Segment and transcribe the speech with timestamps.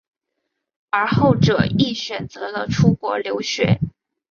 [0.89, 3.79] 而后者亦选择了出国留学。